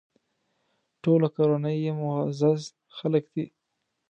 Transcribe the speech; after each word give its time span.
ټوله 1.03 1.27
کورنۍ 1.35 1.77
یې 1.85 1.91
معزز 2.01 2.61
خلک 2.97 3.23
دي. 3.33 3.45